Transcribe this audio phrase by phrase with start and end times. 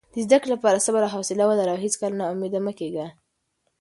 [0.13, 3.07] د زده کړې لپاره صبر او حوصله ولره او هیڅکله نا امیده مه کېږه.